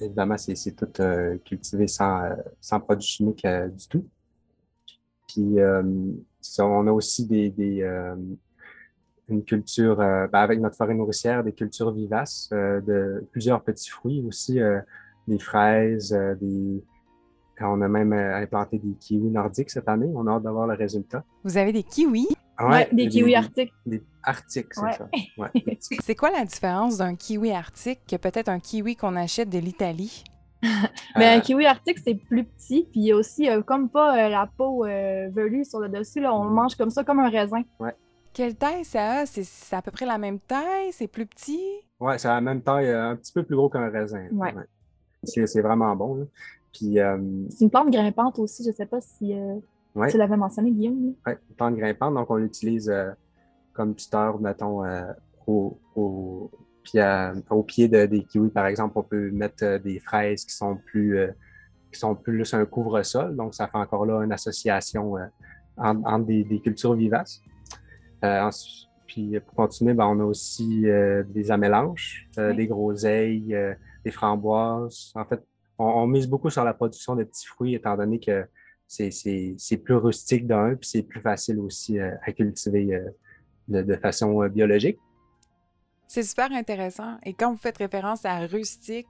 évidemment, 0.00 0.36
c'est 0.36 0.76
tout 0.76 1.02
cultivé 1.44 1.86
sans, 1.86 2.30
sans 2.60 2.80
produits 2.80 3.08
chimiques 3.08 3.46
du 3.46 3.88
tout. 3.88 4.06
Puis 5.26 5.56
on 6.58 6.86
a 6.86 6.92
aussi 6.92 7.26
des, 7.26 7.50
des 7.50 7.82
une 9.28 9.44
culture, 9.44 9.96
ben, 9.96 10.30
avec 10.32 10.60
notre 10.60 10.76
forêt 10.76 10.94
nourricière, 10.94 11.44
des 11.44 11.52
cultures 11.52 11.92
vivaces, 11.92 12.48
de 12.50 13.24
plusieurs 13.30 13.62
petits 13.62 13.90
fruits 13.90 14.24
aussi, 14.26 14.58
des 15.26 15.38
fraises, 15.38 16.12
des, 16.40 16.82
on 17.60 17.80
a 17.80 17.88
même 17.88 18.12
implanté 18.12 18.78
des 18.78 18.94
kiwis 18.94 19.30
nordiques 19.30 19.70
cette 19.70 19.88
année. 19.88 20.10
On 20.14 20.26
a 20.26 20.32
hâte 20.32 20.42
d'avoir 20.42 20.66
le 20.66 20.74
résultat. 20.74 21.24
Vous 21.44 21.56
avez 21.56 21.72
des 21.72 21.82
kiwis? 21.82 22.28
Ouais, 22.60 22.88
des 22.92 23.08
kiwis 23.08 23.34
arctiques. 23.34 23.72
Des, 23.86 24.02
arctiques, 24.22 24.74
c'est 24.74 24.92
ça. 24.92 25.08
c'est 26.00 26.14
quoi 26.14 26.30
la 26.30 26.44
différence 26.44 26.98
d'un 26.98 27.14
kiwi 27.14 27.52
arctique 27.52 28.00
que 28.08 28.16
peut-être 28.16 28.48
un 28.48 28.58
kiwi 28.58 28.96
qu'on 28.96 29.16
achète 29.16 29.48
de 29.48 29.58
l'Italie? 29.58 30.24
Mais 31.16 31.26
un 31.34 31.38
euh. 31.38 31.40
kiwi 31.40 31.66
arctique, 31.66 31.98
c'est 31.98 32.16
plus 32.16 32.44
petit, 32.44 32.88
puis 32.90 33.00
il 33.00 33.06
y 33.06 33.12
a 33.12 33.16
aussi, 33.16 33.48
euh, 33.48 33.62
comme 33.62 33.88
pas 33.88 34.26
euh, 34.26 34.28
la 34.28 34.48
peau 34.56 34.82
velue 34.84 35.64
sur 35.64 35.78
le 35.78 35.88
dessus, 35.88 36.20
là, 36.20 36.34
on 36.34 36.44
le 36.44 36.50
mange 36.50 36.74
comme 36.74 36.90
ça, 36.90 37.04
comme 37.04 37.20
un 37.20 37.30
raisin. 37.30 37.62
Ouais. 37.78 37.94
Quelle 38.32 38.56
taille 38.56 38.84
ça 38.84 39.20
a? 39.20 39.26
C'est 39.26 39.76
à 39.76 39.82
peu 39.82 39.90
près 39.90 40.06
la 40.06 40.18
même 40.18 40.38
taille? 40.40 40.92
C'est 40.92 41.08
plus 41.08 41.26
petit? 41.26 41.62
Oui, 42.00 42.14
c'est 42.18 42.28
la 42.28 42.40
même 42.40 42.62
taille, 42.62 42.90
un 42.90 43.16
petit 43.16 43.32
peu 43.32 43.42
plus 43.42 43.56
gros 43.56 43.68
qu'un 43.68 43.88
raisin. 43.88 44.26
Ouais. 44.32 44.54
C'est 45.24 45.60
vraiment 45.60 45.94
bon. 45.96 46.28
Puis, 46.72 46.98
euh, 47.00 47.18
C'est 47.50 47.64
une 47.64 47.70
plante 47.70 47.90
grimpante 47.90 48.38
aussi, 48.38 48.62
je 48.62 48.70
ne 48.70 48.74
sais 48.74 48.86
pas 48.86 49.00
si 49.00 49.34
ouais, 49.94 50.10
tu 50.10 50.16
l'avais 50.18 50.36
mentionné, 50.36 50.70
Guillaume. 50.72 51.14
ouais, 51.26 51.38
une 51.48 51.56
plante 51.56 51.76
grimpante, 51.76 52.14
donc 52.14 52.30
on 52.30 52.36
l'utilise 52.36 52.88
euh, 52.90 53.10
comme 53.72 53.94
tuteur, 53.94 54.40
mettons, 54.40 54.84
euh, 54.84 55.12
au, 55.46 55.78
au, 55.94 56.50
puis 56.82 56.98
au 57.50 57.62
pied 57.62 57.88
de- 57.88 58.06
des 58.06 58.22
kiwis, 58.24 58.50
par 58.50 58.66
exemple, 58.66 58.98
on 58.98 59.02
peut 59.02 59.30
mettre 59.30 59.64
euh, 59.64 59.78
des 59.78 59.98
fraises 60.00 60.44
qui 60.44 60.54
sont 60.54 60.76
plus 60.76 61.18
euh, 61.18 61.28
qui 61.92 61.98
sont 61.98 62.14
plus 62.14 62.52
un 62.52 62.64
couvre-sol, 62.66 63.34
donc 63.34 63.54
ça 63.54 63.66
fait 63.66 63.78
encore 63.78 64.04
là 64.04 64.22
une 64.22 64.32
association 64.32 65.14
entre, 65.78 66.00
entre 66.06 66.26
des, 66.26 66.44
des 66.44 66.60
cultures 66.60 66.94
vivaces. 66.94 67.40
Ensuite- 68.22 68.88
puis 69.06 69.40
pour 69.40 69.54
continuer, 69.54 69.94
ben, 69.94 70.04
on 70.06 70.20
a 70.20 70.24
aussi 70.24 70.82
des 71.28 71.50
amélanges, 71.50 72.28
Oui. 72.36 72.54
des 72.56 72.66
groseilles, 72.66 73.56
des 74.04 74.10
framboises. 74.10 75.12
En 75.14 75.24
fait, 75.24 75.42
on, 75.78 75.86
on 75.86 76.06
mise 76.06 76.28
beaucoup 76.28 76.50
sur 76.50 76.62
la 76.62 76.74
production 76.74 77.16
de 77.16 77.24
petits 77.24 77.46
fruits, 77.46 77.74
étant 77.74 77.96
donné 77.96 78.20
que 78.20 78.44
c'est- 78.88 79.76
plus 79.84 79.94
rustique 79.94 80.46
d'un, 80.46 80.74
puis 80.74 80.88
c'est 80.88 81.02
plus 81.02 81.20
facile 81.20 81.60
aussi 81.60 81.98
euh, 81.98 82.14
à 82.22 82.32
cultiver 82.32 82.94
euh, 82.94 83.82
de, 83.82 83.96
façon 83.96 84.42
euh, 84.42 84.48
biologique. 84.48 84.98
C'est 86.06 86.22
super 86.22 86.50
intéressant. 86.52 87.18
Et 87.22 87.34
quand 87.34 87.52
vous 87.52 87.58
faites 87.58 87.76
référence 87.78 88.24
à 88.24 88.38
rustique, 88.46 89.06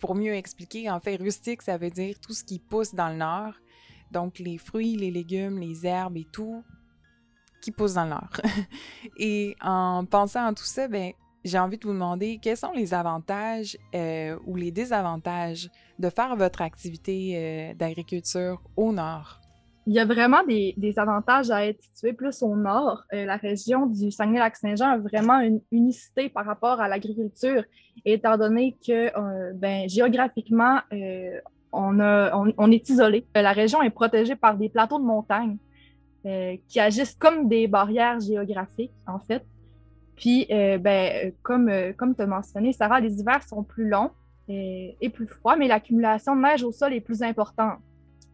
pour 0.00 0.14
mieux 0.14 0.34
expliquer, 0.34 0.90
en 0.90 1.00
fait, 1.00 1.16
rustique, 1.16 1.62
ça 1.62 1.78
veut 1.78 1.88
dire 1.88 2.20
tout 2.20 2.34
ce 2.34 2.44
qui 2.44 2.58
pousse 2.58 2.94
dans 2.94 3.08
le 3.08 3.16
nord. 3.16 3.54
Donc, 4.10 4.38
les 4.38 4.58
fruits, 4.58 4.96
les 4.96 5.10
légumes, 5.10 5.58
les 5.58 5.86
herbes 5.86 6.18
et 6.18 6.26
tout 6.30 6.62
qui 7.62 7.70
pousse 7.70 7.94
dans 7.94 8.04
le 8.04 8.10
nord. 8.10 8.30
et 9.18 9.56
en 9.62 10.04
pensant 10.04 10.44
à 10.44 10.52
tout 10.52 10.64
ça, 10.64 10.88
ben, 10.88 11.12
j'ai 11.44 11.58
envie 11.58 11.78
de 11.78 11.86
vous 11.86 11.92
demander 11.92 12.38
quels 12.40 12.56
sont 12.56 12.72
les 12.72 12.94
avantages 12.94 13.76
euh, 13.94 14.36
ou 14.46 14.56
les 14.56 14.70
désavantages 14.70 15.70
de 15.98 16.10
faire 16.10 16.36
votre 16.36 16.62
activité 16.62 17.32
euh, 17.36 17.74
d'agriculture 17.74 18.62
au 18.76 18.92
nord? 18.92 19.40
Il 19.86 19.94
y 19.94 19.98
a 19.98 20.04
vraiment 20.04 20.44
des, 20.46 20.94
avantages 20.98 21.50
à 21.50 21.66
être 21.66 21.80
situé 21.82 22.12
plus 22.12 22.42
au 22.42 22.54
nord. 22.54 23.02
Euh, 23.12 23.24
la 23.24 23.36
région 23.36 23.86
du 23.86 24.10
Saguenay-Lac-Saint-Jean 24.10 24.90
a 24.90 24.98
vraiment 24.98 25.40
une 25.40 25.60
unicité 25.72 26.28
par 26.28 26.44
rapport 26.44 26.80
à 26.80 26.86
l'agriculture, 26.86 27.64
étant 28.04 28.36
donné 28.36 28.76
que 28.86 29.52
ben, 29.54 29.88
géographiquement, 29.88 30.80
on, 31.72 31.98
on- 32.58 32.70
est 32.70 32.88
isolé. 32.90 33.26
La 33.34 33.52
région 33.52 33.82
est 33.82 33.90
protégée 33.90 34.36
par 34.36 34.56
des 34.56 34.68
plateaux 34.68 34.98
de 34.98 35.04
montagne 35.04 35.56
qui 36.68 36.78
agissent 36.78 37.16
comme 37.18 37.48
des 37.48 37.66
barrières 37.66 38.20
géographiques, 38.20 38.92
en 39.06 39.18
fait. 39.18 39.42
Puis, 40.20 40.46
euh, 40.50 40.76
ben, 40.76 41.12
euh, 41.28 41.30
comme, 41.42 41.70
euh, 41.70 41.94
comme 41.96 42.14
tu 42.14 42.20
as 42.20 42.26
mentionné, 42.26 42.74
Sarah, 42.74 43.00
les 43.00 43.18
hivers 43.20 43.42
sont 43.42 43.62
plus 43.62 43.88
longs 43.88 44.10
et, 44.48 45.10
plus 45.14 45.26
froids, 45.26 45.56
mais 45.56 45.66
l'accumulation 45.66 46.36
de 46.36 46.42
neige 46.42 46.62
au 46.62 46.72
sol 46.72 46.92
est 46.92 47.00
plus 47.00 47.22
importante. 47.22 47.78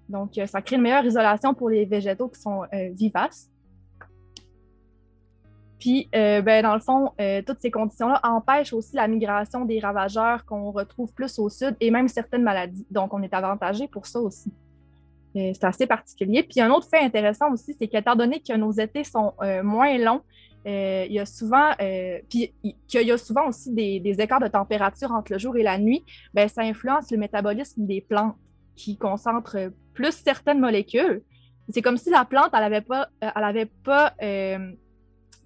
Donc, 0.08 0.32
ça 0.46 0.62
crée 0.62 0.76
une 0.76 0.82
meilleure 0.82 1.04
isolation 1.04 1.54
pour 1.54 1.68
les 1.68 1.84
végétaux 1.84 2.28
qui 2.28 2.40
sont 2.40 2.62
vivaces. 2.92 3.50
Puis, 5.78 6.08
ben, 6.12 6.62
dans 6.62 6.72
le 6.72 6.80
fond, 6.80 7.12
toutes 7.46 7.60
ces 7.60 7.70
conditions-là 7.70 8.20
empêchent 8.22 8.72
aussi 8.72 8.96
la 8.96 9.08
migration 9.08 9.66
des 9.66 9.78
ravageurs 9.78 10.46
qu'on 10.46 10.70
retrouve 10.70 11.12
plus 11.12 11.38
au 11.38 11.50
sud 11.50 11.76
et 11.80 11.90
même 11.90 12.08
certaines 12.08 12.42
maladies. 12.42 12.86
Donc, 12.90 13.12
on 13.12 13.22
est 13.22 13.34
avantagé 13.34 13.86
pour 13.86 14.06
ça 14.06 14.18
aussi. 14.18 14.50
C'est 15.34 15.64
assez 15.64 15.86
particulier. 15.86 16.42
Puis, 16.42 16.62
un 16.62 16.70
autre 16.70 16.88
fait 16.88 17.00
intéressant 17.00 17.52
aussi, 17.52 17.76
c'est 17.78 17.88
qu'étant 17.88 18.16
donné 18.16 18.40
que 18.40 18.56
nos 18.56 18.72
étés 18.72 19.04
sont 19.04 19.34
moins 19.62 19.98
longs, 19.98 20.22
il 20.66 21.12
y 21.12 21.18
a 21.18 21.26
souvent, 21.26 21.70
euh, 21.80 22.18
puis 22.28 22.52
il- 22.64 22.74
qu'il 22.88 23.06
y 23.06 23.12
a 23.12 23.18
souvent 23.18 23.48
aussi 23.48 23.72
des, 23.72 24.16
écarts 24.18 24.40
de 24.40 24.48
température 24.48 25.12
entre 25.12 25.32
le 25.32 25.38
jour 25.38 25.56
et 25.56 25.62
la 25.62 25.78
nuit, 25.78 26.04
ben, 26.34 26.48
ça 26.48 26.62
influence 26.62 27.10
le 27.10 27.18
métabolisme 27.18 27.86
des 27.86 28.00
plantes 28.00 28.36
qui 28.74 28.96
concentrent 28.96 29.70
plus 29.94 30.12
certaines 30.12 30.60
molécules. 30.60 31.22
C'est 31.68 31.82
comme 31.82 31.96
si 31.96 32.10
la 32.10 32.24
plante, 32.24 32.50
elle 32.52 32.60
n'avait 32.60 32.80
pas, 32.80 33.08
euh, 33.24 33.30
elle 33.34 33.44
avait 33.44 33.70
pas 33.84 34.14
euh, 34.22 34.72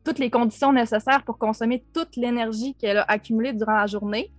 toutes 0.05 0.19
les 0.19 0.31
conditions 0.31 0.73
nécessaires 0.73 1.23
pour 1.25 1.39
consommer 1.39 1.85
toute 1.95 2.17
l'énergie 2.17 2.75
qu'elle 2.75 2.99
a 2.99 3.05
accumulée 3.09 3.53
durant 3.53 3.77
la 3.77 3.87
journée. 3.87 4.33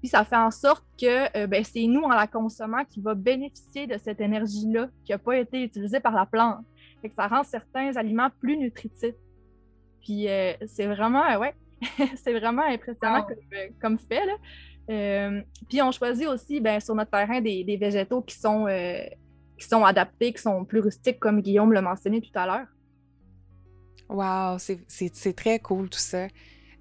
Puis 0.00 0.08
ça 0.08 0.24
fait 0.24 0.36
en 0.36 0.50
sorte 0.50 0.84
que 1.00 1.36
euh, 1.36 1.46
ben, 1.46 1.64
c'est 1.64 1.86
nous, 1.86 2.02
en 2.02 2.08
la 2.10 2.26
consommant, 2.26 2.84
qui 2.84 3.00
va 3.00 3.14
bénéficier 3.14 3.86
de 3.86 3.96
cette 3.96 4.20
énergie-là 4.20 4.88
qui 5.04 5.12
n'a 5.12 5.18
pas 5.18 5.38
été 5.38 5.62
utilisée 5.62 6.00
par 6.00 6.12
la 6.12 6.26
plante. 6.26 6.64
Fait 7.00 7.08
que 7.08 7.14
ça 7.14 7.26
rend 7.26 7.42
certains 7.42 7.96
aliments 7.96 8.28
plus 8.40 8.56
nutritifs. 8.56 9.14
Puis 10.04 10.28
euh, 10.28 10.52
c'est 10.66 10.86
vraiment, 10.86 11.24
euh, 11.30 11.38
ouais, 11.38 11.54
c'est 12.22 12.38
vraiment 12.38 12.62
impressionnant 12.62 13.20
Wow. 13.22 13.26
comme, 13.26 13.36
euh, 13.54 13.68
comme 13.80 13.98
fait. 13.98 14.24
Là. 14.26 14.36
Euh, 14.90 15.42
puis 15.68 15.80
on 15.82 15.90
choisit 15.90 16.28
aussi 16.28 16.60
ben, 16.60 16.78
sur 16.78 16.94
notre 16.94 17.10
terrain 17.10 17.40
des, 17.40 17.64
des 17.64 17.76
végétaux 17.78 18.20
qui 18.22 18.36
sont, 18.36 18.66
euh, 18.68 18.98
qui 19.58 19.66
sont 19.66 19.82
adaptés, 19.84 20.32
qui 20.34 20.42
sont 20.42 20.64
plus 20.64 20.80
rustiques, 20.80 21.18
comme 21.18 21.40
Guillaume 21.40 21.72
l'a 21.72 21.80
mentionné 21.82 22.20
tout 22.20 22.30
à 22.38 22.46
l'heure. 22.46 22.66
Wow, 24.08 24.58
c'est- 24.58 25.34
très 25.34 25.58
cool 25.58 25.88
tout 25.88 25.98
ça. 25.98 26.28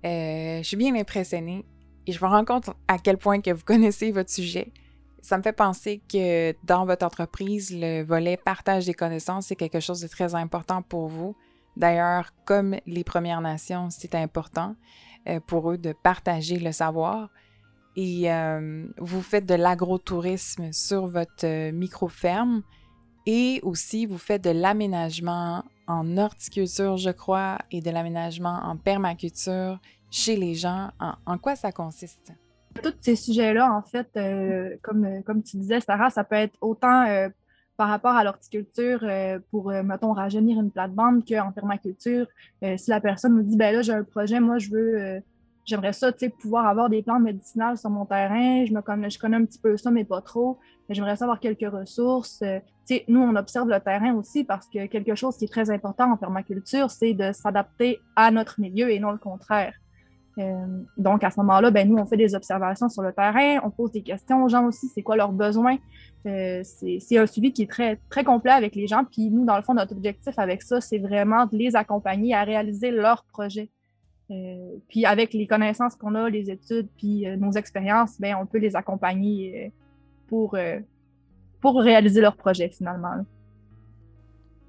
Je 0.03 0.61
suis 0.63 0.75
bien 0.77 0.93
impressionnée 0.95 1.63
et 2.05 2.11
je 2.11 2.23
me 2.23 2.29
rends 2.29 2.43
compte 2.43 2.69
à 2.87 2.97
quel 2.99 3.17
point 3.17 3.39
que 3.41 3.51
vous 3.51 3.63
connaissez 3.65 4.11
votre 4.11 4.29
sujet. 4.29 4.71
Ça 5.21 5.37
me 5.37 5.41
fait 5.43 5.53
penser 5.53 6.01
que 6.11 6.53
dans 6.65 6.85
votre 6.85 7.05
entreprise, 7.05 7.73
le 7.73 8.03
volet 8.03 8.35
partage 8.35 8.85
des 8.85 8.93
connaissances, 8.93 9.47
c'est 9.47 9.55
quelque 9.55 9.79
chose 9.79 10.01
de 10.01 10.07
très 10.09 10.35
important 10.35 10.81
pour 10.81 11.07
vous. 11.07 11.37
D'ailleurs, 11.75 12.31
comme 12.45 12.75
les 12.85 13.03
Premières 13.03 13.41
Nations, 13.41 13.89
c'est 13.89 14.15
important 14.15 14.75
euh, 15.27 15.39
pour 15.39 15.71
eux 15.71 15.77
de 15.77 15.93
partager 15.93 16.59
le 16.59 16.71
savoir. 16.71 17.29
Et 17.95 18.31
euh, 18.31 18.85
vous 18.97 19.21
faites 19.21 19.45
de 19.45 19.55
l'agrotourisme 19.55 20.71
sur 20.71 21.07
votre 21.07 21.45
euh, 21.45 21.71
micro-ferme 21.71 22.63
et 23.25 23.59
aussi 23.63 24.05
vous 24.05 24.17
faites 24.17 24.43
de 24.43 24.49
l'aménagement 24.49 25.63
en 25.87 26.17
horticulture, 26.17 26.97
je 26.97 27.09
crois, 27.09 27.59
et 27.71 27.81
de 27.81 27.91
l'aménagement 27.91 28.59
en 28.63 28.77
permaculture 28.77 29.79
chez 30.09 30.35
les 30.35 30.55
gens. 30.55 30.89
En, 31.25 31.37
quoi 31.37 31.55
ça 31.55 31.71
consiste? 31.71 32.31
Tous 32.81 32.93
ces 32.99 33.15
sujets-là, 33.15 33.71
en 33.71 33.81
fait, 33.81 34.09
comme, 34.81 35.43
tu 35.43 35.57
disais, 35.57 35.79
Sarah, 35.81 36.09
ça 36.09 36.23
peut 36.23 36.35
être 36.35 36.57
autant 36.61 37.05
par 37.77 37.89
rapport 37.89 38.15
à 38.15 38.23
l'horticulture 38.23 38.99
euh, 39.03 39.39
pour, 39.51 39.71
euh, 39.71 39.83
mettons, 39.83 40.13
rajeunir 40.13 40.59
une 40.59 40.71
plate-bande 40.71 41.27
qu'en 41.27 41.51
permaculture. 41.51 42.27
Euh, 42.63 42.77
si 42.77 42.89
la 42.89 43.01
personne 43.01 43.35
nous 43.35 43.43
dit, 43.43 43.57
ben 43.57 43.75
là, 43.75 43.81
j'ai 43.81 43.93
un 43.93 44.03
projet, 44.03 44.39
moi, 44.39 44.57
je 44.59 44.69
veux, 44.69 45.01
euh, 45.01 45.19
j'aimerais 45.65 45.93
ça, 45.93 46.11
tu 46.11 46.19
sais, 46.19 46.29
pouvoir 46.29 46.67
avoir 46.67 46.89
des 46.89 47.01
plantes 47.01 47.23
médicinales 47.23 47.77
sur 47.77 47.89
mon 47.89 48.05
terrain, 48.05 48.65
je, 48.65 48.73
me 48.73 48.81
connais, 48.81 49.09
je 49.09 49.19
connais 49.19 49.37
un 49.37 49.45
petit 49.45 49.59
peu 49.59 49.75
ça, 49.77 49.91
mais 49.91 50.03
pas 50.03 50.21
trop. 50.21 50.59
Mais 50.87 50.95
J'aimerais 50.95 51.15
ça 51.15 51.25
avoir 51.25 51.39
quelques 51.39 51.71
ressources. 51.71 52.41
Euh, 52.41 52.59
tu 52.85 52.95
sais, 52.95 53.05
nous, 53.07 53.21
on 53.21 53.35
observe 53.35 53.69
le 53.69 53.79
terrain 53.79 54.13
aussi 54.13 54.43
parce 54.43 54.67
que 54.67 54.85
quelque 54.87 55.15
chose 55.15 55.37
qui 55.37 55.45
est 55.45 55.51
très 55.51 55.69
important 55.71 56.11
en 56.11 56.17
permaculture, 56.17 56.91
c'est 56.91 57.13
de 57.13 57.31
s'adapter 57.31 57.99
à 58.15 58.29
notre 58.31 58.59
milieu 58.59 58.91
et 58.91 58.99
non 58.99 59.11
le 59.11 59.17
contraire. 59.17 59.73
Euh, 60.39 60.65
donc, 60.97 61.23
à 61.23 61.29
ce 61.29 61.39
moment-là, 61.41 61.71
ben, 61.71 61.87
nous, 61.87 61.97
on 61.97 62.05
fait 62.05 62.17
des 62.17 62.33
observations 62.35 62.89
sur 62.89 63.03
le 63.03 63.13
terrain, 63.13 63.59
on 63.63 63.69
pose 63.69 63.91
des 63.91 64.01
questions 64.01 64.43
aux 64.43 64.49
gens 64.49 64.65
aussi, 64.65 64.87
c'est 64.87 65.03
quoi 65.03 65.15
leurs 65.15 65.31
besoins? 65.31 65.77
Euh, 66.25 66.61
c'est 66.63 67.17
un 67.17 67.25
suivi 67.25 67.53
qui 67.53 67.63
est 67.63 67.69
très, 67.69 67.99
très 68.09 68.23
complet 68.23 68.51
avec 68.51 68.75
les 68.75 68.87
gens. 68.87 69.03
Puis 69.03 69.29
nous, 69.29 69.45
dans 69.45 69.57
le 69.57 69.63
fond, 69.63 69.73
notre 69.73 69.93
objectif 69.93 70.37
avec 70.37 70.61
ça, 70.61 70.81
c'est 70.81 70.97
vraiment 70.97 71.45
de 71.45 71.57
les 71.57 71.75
accompagner 71.75 72.33
à 72.33 72.43
réaliser 72.43 72.91
leurs 72.91 73.25
projets. 73.25 73.69
Euh, 74.31 74.75
puis 74.87 75.05
avec 75.05 75.33
les 75.33 75.45
connaissances 75.45 75.95
qu'on 75.95 76.15
a, 76.15 76.29
les 76.29 76.49
études, 76.49 76.87
puis 76.97 77.25
nos 77.37 77.51
expériences, 77.51 78.19
ben, 78.19 78.35
on 78.41 78.45
peut 78.45 78.57
les 78.57 78.75
accompagner 78.75 79.71
pour, 80.27 80.57
pour 81.61 81.81
réaliser 81.81 82.21
leurs 82.21 82.37
projets 82.37 82.69
finalement. 82.69 83.25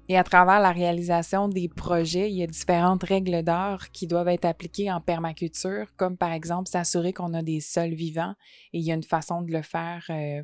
Et 0.07 0.17
à 0.17 0.23
travers 0.23 0.59
la 0.59 0.71
réalisation 0.71 1.47
des 1.47 1.67
projets, 1.67 2.29
il 2.29 2.37
y 2.37 2.43
a 2.43 2.47
différentes 2.47 3.03
règles 3.03 3.41
d'art 3.41 3.89
qui 3.91 4.05
doivent 4.05 4.27
être 4.27 4.45
appliquées 4.45 4.91
en 4.91 5.01
permaculture, 5.01 5.87
comme 5.97 6.15
par 6.15 6.31
exemple 6.31 6.69
s'assurer 6.69 7.11
qu'on 7.11 7.33
a 7.33 7.41
des 7.41 7.59
sols 7.59 7.95
vivants. 7.95 8.35
Et 8.71 8.79
il 8.79 8.85
y 8.85 8.91
a 8.91 8.95
une 8.95 9.03
façon 9.03 9.41
de 9.41 9.51
le 9.51 9.63
faire 9.63 10.05
euh, 10.11 10.43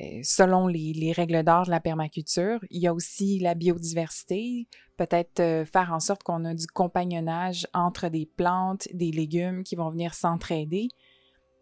euh, 0.00 0.20
selon 0.22 0.68
les, 0.68 0.92
les 0.92 1.10
règles 1.10 1.42
d'art 1.42 1.66
de 1.66 1.70
la 1.70 1.80
permaculture. 1.80 2.60
Il 2.70 2.80
y 2.80 2.86
a 2.86 2.94
aussi 2.94 3.40
la 3.40 3.56
biodiversité, 3.56 4.68
peut-être 4.96 5.40
euh, 5.40 5.64
faire 5.64 5.92
en 5.92 5.98
sorte 5.98 6.22
qu'on 6.22 6.44
a 6.44 6.54
du 6.54 6.68
compagnonnage 6.68 7.66
entre 7.74 8.08
des 8.08 8.26
plantes, 8.26 8.86
des 8.94 9.10
légumes 9.10 9.64
qui 9.64 9.74
vont 9.74 9.90
venir 9.90 10.14
s'entraider. 10.14 10.86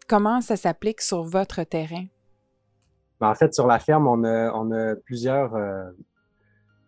Comment 0.07 0.39
ça 0.41 0.55
s'applique 0.55 1.01
sur 1.01 1.23
votre 1.23 1.63
terrain? 1.63 2.05
Ben, 3.19 3.31
en 3.31 3.35
fait, 3.35 3.55
sur 3.55 3.65
la 3.65 3.79
ferme, 3.79 4.07
on 4.07 4.23
a, 4.23 4.95
plusieurs, 4.97 5.55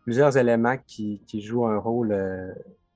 plusieurs 0.04 0.38
éléments 0.38 0.78
qui, 0.88 1.22
qui 1.28 1.42
jouent 1.42 1.66
un 1.68 1.78
rôle 1.78 2.12
euh, 2.12 2.54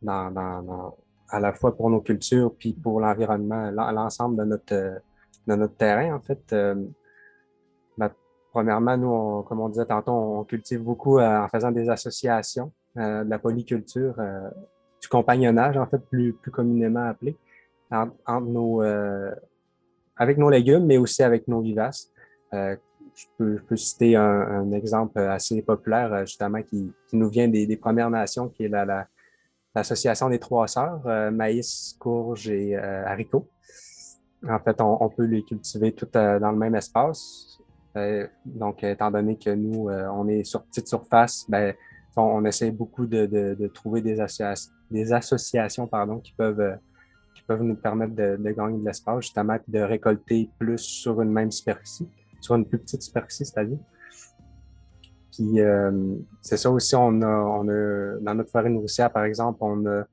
à 0.07 1.39
la 1.39 1.53
fois 1.53 1.75
pour 1.75 1.89
nos 1.89 2.01
cultures 2.01 2.53
puis 2.57 2.73
pour 2.73 2.99
l'environnement, 2.99 3.71
l'en- 3.71 3.91
l'ensemble 3.91 4.37
de 4.37 4.43
notre, 4.43 4.73
euh, 4.73 4.99
de 5.47 5.55
notre 5.55 5.75
terrain, 5.75 6.15
en 6.15 6.19
fait. 6.21 6.41
Euh, 6.53 6.75
ben, 7.97 8.11
premièrement, 8.51 8.97
nous, 8.97 9.07
on- 9.09 9.43
comme 9.43 9.59
on 9.61 9.69
disait 9.69 9.85
tantôt, 9.85 10.11
on 10.11 10.43
cultive 10.43 10.81
beaucoup 10.81 11.19
en 11.19 11.47
faisant 11.47 11.71
des 11.71 11.89
associations, 11.89 12.71
de 12.95 13.29
la 13.29 13.39
polyculture. 13.39 14.15
euh, 14.19 14.49
compagnonnage, 15.09 15.77
en 15.77 15.85
fait, 15.85 15.99
plus, 16.09 16.33
plus 16.33 16.49
communément 16.49 17.05
appelé, 17.05 17.37
entre, 17.91 18.41
nos, 18.47 18.81
avec 20.15 20.37
nos 20.37 20.49
légumes, 20.49 20.85
mais 20.85 20.97
aussi 20.97 21.21
avec 21.23 21.47
nos 21.47 21.59
vivaces. 21.61 22.09
Je, 23.15 23.25
peux, 23.37 23.75
citer 23.75 24.15
un, 24.15 24.71
exemple 24.71 25.19
assez 25.19 25.61
populaire, 25.61 26.25
justement, 26.25 26.61
qui, 26.61 26.91
nous 27.13 27.29
vient 27.29 27.47
des, 27.47 27.77
Premières 27.77 28.09
Nations, 28.09 28.49
qui 28.49 28.63
est 28.65 28.71
l'association 29.75 30.29
des 30.29 30.39
trois 30.39 30.67
sœurs, 30.67 31.01
maïs, 31.31 31.95
courge 31.99 32.49
et 32.49 32.75
haricots. 32.75 33.47
En 34.49 34.59
fait, 34.59 34.81
on, 34.81 35.09
peut 35.09 35.25
les 35.25 35.43
cultiver 35.43 35.93
tout 35.93 36.07
dans 36.13 36.51
le 36.51 36.57
même 36.57 36.75
espace. 36.75 37.59
donc, 38.45 38.83
étant 38.83 39.11
donné 39.11 39.37
que 39.37 39.51
nous, 39.51 39.89
on 39.89 40.27
est 40.27 40.43
sur 40.43 40.63
petite 40.63 40.87
surface, 40.87 41.45
ben, 41.47 41.73
on, 42.15 42.43
essaie 42.45 42.71
beaucoup 42.71 43.05
de, 43.05 43.67
trouver 43.73 44.01
des, 44.01 44.17
des 44.91 45.13
associations 45.13 45.87
pardon, 45.87 46.19
qui, 46.19 46.33
peuvent, 46.33 46.77
qui 47.33 47.43
peuvent 47.43 47.63
nous 47.63 47.75
permettre 47.75 48.15
de, 48.15 48.37
gagner 48.51 48.79
de 48.79 48.85
l'espace, 48.85 49.25
justement, 49.25 49.57
de 49.67 49.79
récolter 49.79 50.49
plus 50.59 50.79
sur 50.79 51.21
une 51.21 51.31
même 51.31 51.51
superficie, 51.51 52.07
sur 52.43 52.55
une 52.55 52.65
plus 52.65 52.79
petite 52.79 53.01
superficie, 53.01 53.45
c'est-à-dire. 53.45 53.79
Puis 55.31 55.61
euh, 55.61 56.15
c'est 56.41 56.57
ça 56.57 56.69
aussi, 56.69 56.95
on 56.95 57.21
a, 57.21 57.27
on 57.27 57.67
a, 57.69 58.19
dans 58.19 58.35
notre 58.35 58.51
forêt 58.51 58.69
nourricière, 58.69 59.11
par 59.11 59.23
exemple, 59.23 59.59
on 59.61 59.85
a 59.87 60.05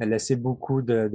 laissé 0.00 0.36
beaucoup 0.36 0.82
de, 0.82 1.08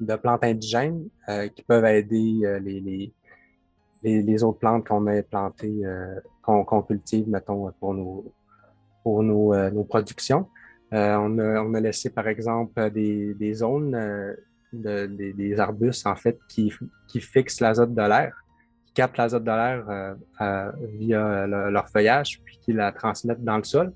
de, 0.00 0.16
plantes 0.16 0.44
indigènes 0.44 1.08
euh, 1.28 1.48
qui 1.48 1.62
peuvent 1.62 1.84
aider 1.86 2.40
euh, 2.44 2.58
les, 2.58 2.80
les, 4.02 4.22
les, 4.22 4.44
autres 4.44 4.58
plantes 4.58 4.86
qu'on 4.86 5.06
a 5.06 5.22
plantées, 5.22 5.82
qu'on 6.42 6.82
cultive, 6.82 7.26
mettons, 7.28 7.72
pour 7.80 7.94
nos, 7.94 8.32
pour 9.02 9.22
nos, 9.22 9.70
nos 9.70 9.84
productions. 9.84 10.46
On, 10.92 11.38
a, 11.38 11.62
on, 11.62 11.72
a, 11.72 11.80
laissé, 11.80 12.10
par 12.10 12.28
exemple, 12.28 12.90
des, 12.90 13.32
des 13.34 13.54
zones, 13.54 13.92
de, 14.74 15.06
des, 15.06 15.32
des, 15.32 15.58
arbustes, 15.58 16.06
en 16.06 16.16
fait, 16.16 16.38
qui, 16.50 16.70
qui 17.08 17.20
fixent 17.20 17.60
l'azote 17.60 17.94
de 17.94 18.02
l'air, 18.02 18.43
captent 18.94 19.18
l'azote 19.18 19.44
de 19.44 19.50
l'air 19.50 20.16
via 20.98 21.46
leur 21.46 21.88
feuillage, 21.88 22.40
puis 22.44 22.58
qui 22.58 22.72
la 22.72 22.92
transmettent 22.92 23.44
dans 23.44 23.56
le 23.56 23.64
sol. 23.64 23.92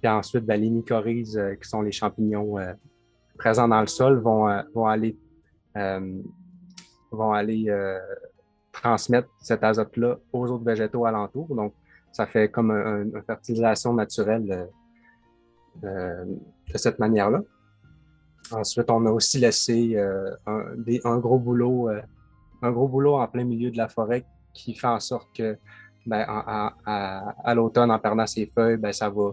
Puis 0.00 0.08
ensuite, 0.08 0.44
ben, 0.44 0.60
les 0.60 0.70
mycorhizes, 0.70 1.40
qui 1.60 1.68
sont 1.68 1.82
les 1.82 1.92
champignons 1.92 2.56
présents 3.36 3.68
dans 3.68 3.80
le 3.80 3.86
sol, 3.86 4.18
vont, 4.20 4.48
vont 4.74 4.86
aller, 4.86 5.16
vont 7.10 7.32
aller 7.32 7.70
transmettre 8.72 9.28
cet 9.40 9.64
azote-là 9.64 10.18
aux 10.32 10.50
autres 10.50 10.64
végétaux 10.64 11.06
alentours. 11.06 11.54
Donc, 11.54 11.72
ça 12.12 12.26
fait 12.26 12.50
comme 12.50 12.70
une 12.70 13.22
fertilisation 13.26 13.92
naturelle 13.94 14.50
euh, 14.50 15.84
euh, 15.84 16.24
de 16.72 16.78
cette 16.78 16.98
manière-là. 16.98 17.42
Ensuite, 18.52 18.90
on 18.90 19.04
a 19.06 19.10
aussi 19.10 19.38
laissé 19.38 19.96
euh, 19.96 20.30
un, 20.46 21.18
gros 21.18 21.38
boulot, 21.38 21.90
un 22.62 22.72
gros 22.72 22.88
boulot 22.88 23.16
en 23.16 23.26
plein 23.26 23.44
milieu 23.44 23.70
de 23.70 23.76
la 23.76 23.88
forêt 23.88 24.24
qui 24.56 24.74
fait 24.74 24.86
en 24.86 25.00
sorte 25.00 25.28
que 25.34 25.56
ben, 26.06 26.24
à, 26.86 27.54
l'automne, 27.54 27.90
en 27.90 27.98
perdant 27.98 28.26
ses 28.26 28.46
feuilles, 28.54 28.76
ben, 28.76 28.92
ça 28.92 29.10
va, 29.10 29.32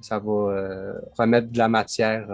ça 0.00 0.18
va 0.18 0.94
remettre 1.18 1.50
de 1.50 1.58
la 1.58 1.68
matière 1.68 2.28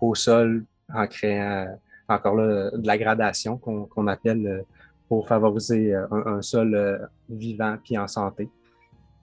au 0.00 0.14
sol 0.14 0.64
en 0.92 1.06
créant 1.06 1.78
encore 2.08 2.34
là 2.34 2.70
de 2.70 2.86
la 2.86 2.98
gradation 2.98 3.56
qu'on 3.56 4.06
appelle 4.06 4.64
pour 5.08 5.26
favoriser 5.26 5.94
un, 5.94 6.08
un 6.10 6.42
sol 6.42 7.08
vivant 7.30 7.78
puis 7.82 7.96
en 7.96 8.06
santé. 8.06 8.50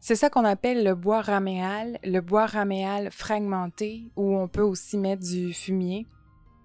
C'est 0.03 0.15
ça 0.15 0.31
qu'on 0.31 0.45
appelle 0.45 0.83
le 0.83 0.95
bois 0.95 1.21
raméal, 1.21 1.99
le 2.03 2.21
bois 2.21 2.47
raméal 2.47 3.11
fragmenté, 3.11 4.11
où 4.15 4.35
on 4.35 4.47
peut 4.47 4.63
aussi 4.63 4.97
mettre 4.97 5.21
du 5.21 5.53
fumier. 5.53 6.07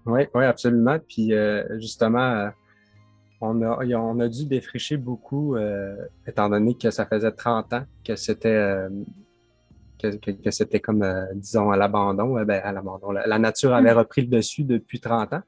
Oui, 0.07 0.21
oui, 0.33 0.43
absolument. 0.43 0.97
Puis 1.07 1.33
euh, 1.33 1.63
justement, 1.79 2.19
euh, 2.19 2.49
on, 3.41 3.61
a, 3.61 3.85
on 3.85 4.19
a 4.19 4.27
dû 4.27 4.45
défricher 4.45 4.97
beaucoup, 4.97 5.55
euh, 5.55 5.95
étant 6.25 6.49
donné 6.49 6.75
que 6.75 6.91
ça 6.91 7.05
faisait 7.05 7.31
30 7.31 7.73
ans 7.73 7.83
que 8.03 8.15
c'était 8.15 8.87
que, 9.99 10.51
c'était 10.51 10.79
comme, 10.79 11.03
disons, 11.33 11.71
à 11.71 11.77
l'abandon. 11.77 12.43
Ben, 12.43 12.61
à 12.63 12.71
l'abandon. 12.71 13.11
La, 13.11 13.39
nature 13.39 13.73
avait 13.73 13.93
mm. 13.93 13.97
repris 13.97 14.21
le 14.21 14.27
dessus 14.27 14.63
depuis 14.63 14.99
30 14.99 15.33
ans. 15.33 15.43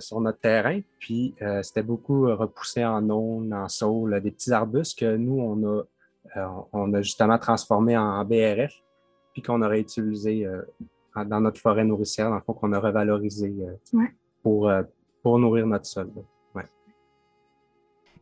sur 0.00 0.20
notre 0.20 0.40
terrain, 0.40 0.80
puis 0.98 1.34
c'était 1.62 1.82
beaucoup 1.82 2.26
repoussé 2.36 2.84
en 2.84 3.08
aune, 3.08 3.54
en 3.54 3.68
saule, 3.68 4.20
des 4.20 4.30
petits 4.30 4.52
arbustes 4.52 4.98
que 4.98 5.16
nous, 5.16 5.40
on 5.40 5.66
a 5.66 5.82
euh, 6.36 6.46
on 6.72 6.92
a 6.94 7.02
justement 7.02 7.38
transformé 7.38 7.96
en 7.96 8.24
BRF, 8.24 8.72
puis 9.32 9.42
qu'on 9.42 9.62
aurait 9.62 9.80
utilisé 9.80 10.46
euh, 10.46 10.62
dans 11.24 11.40
notre 11.40 11.60
forêt 11.60 11.84
nourricière, 11.84 12.28
dans 12.28 12.36
le 12.36 12.42
fond, 12.42 12.52
qu'on 12.52 12.72
a 12.72 12.78
revalorisé 12.78 13.54
euh, 13.60 14.04
pour, 14.42 14.70
pour 15.22 15.38
nourrir 15.38 15.66
notre 15.66 15.86
sol. 15.86 16.10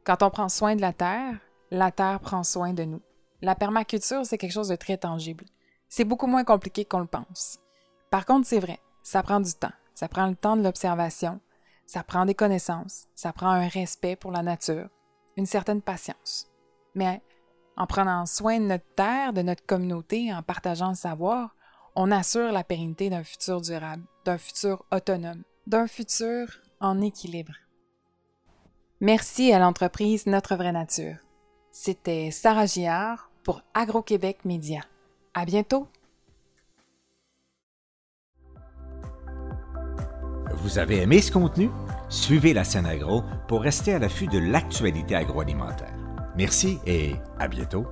Quand 0.08 0.22
on 0.22 0.30
prend 0.30 0.48
soin 0.48 0.74
de 0.74 0.80
la 0.80 0.94
terre, 0.94 1.38
la 1.70 1.90
terre 1.90 2.20
prend 2.20 2.42
soin 2.42 2.72
de 2.72 2.82
nous. 2.82 3.02
La 3.42 3.54
permaculture, 3.54 4.24
c'est 4.24 4.38
quelque 4.38 4.54
chose 4.54 4.68
de 4.68 4.76
très 4.76 4.96
tangible. 4.96 5.44
C'est 5.90 6.04
beaucoup 6.04 6.26
moins 6.26 6.44
compliqué 6.44 6.86
qu'on 6.86 7.00
le 7.00 7.06
pense. 7.06 7.58
Par 8.10 8.24
contre, 8.24 8.46
c'est 8.46 8.58
vrai, 8.58 8.80
ça 9.02 9.22
prend 9.22 9.38
du 9.38 9.52
temps. 9.52 9.74
Ça 9.94 10.08
prend 10.08 10.26
le 10.26 10.34
temps 10.34 10.56
de 10.56 10.62
l'observation, 10.62 11.40
ça 11.84 12.02
prend 12.02 12.24
des 12.24 12.34
connaissances, 12.34 13.06
ça 13.14 13.34
prend 13.34 13.50
un 13.50 13.68
respect 13.68 14.16
pour 14.16 14.32
la 14.32 14.42
nature, 14.42 14.88
une 15.36 15.44
certaine 15.44 15.82
patience. 15.82 16.46
Mais 16.94 17.20
en 17.76 17.86
prenant 17.86 18.24
soin 18.24 18.60
de 18.60 18.64
notre 18.64 18.94
terre, 18.96 19.34
de 19.34 19.42
notre 19.42 19.66
communauté, 19.66 20.32
en 20.32 20.42
partageant 20.42 20.88
le 20.88 20.94
savoir, 20.94 21.54
on 21.94 22.10
assure 22.12 22.50
la 22.50 22.64
pérennité 22.64 23.10
d'un 23.10 23.24
futur 23.24 23.60
durable, 23.60 24.04
d'un 24.24 24.38
futur 24.38 24.86
autonome, 24.90 25.42
d'un 25.66 25.86
futur 25.86 26.48
en 26.80 27.02
équilibre. 27.02 27.52
Merci 29.00 29.52
à 29.52 29.60
l'entreprise 29.60 30.26
Notre 30.26 30.56
Vraie 30.56 30.72
Nature. 30.72 31.18
C'était 31.70 32.32
Sarah 32.32 32.66
Giard 32.66 33.30
pour 33.44 33.62
Agro-Québec 33.72 34.38
Média. 34.44 34.80
À 35.34 35.44
bientôt! 35.44 35.86
Vous 40.52 40.78
avez 40.80 40.96
aimé 41.02 41.20
ce 41.20 41.30
contenu? 41.30 41.70
Suivez 42.08 42.52
la 42.52 42.64
scène 42.64 42.86
agro 42.86 43.22
pour 43.46 43.62
rester 43.62 43.94
à 43.94 44.00
l'affût 44.00 44.26
de 44.26 44.38
l'actualité 44.38 45.14
agroalimentaire. 45.14 45.94
Merci 46.36 46.78
et 46.84 47.14
à 47.38 47.46
bientôt. 47.46 47.86